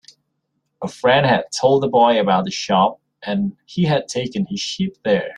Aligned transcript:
A 0.81 0.87
friend 0.87 1.27
had 1.27 1.43
told 1.51 1.83
the 1.83 1.87
boy 1.87 2.19
about 2.19 2.45
the 2.45 2.49
shop, 2.49 2.99
and 3.21 3.55
he 3.67 3.83
had 3.83 4.07
taken 4.07 4.47
his 4.47 4.59
sheep 4.59 4.97
there. 5.05 5.29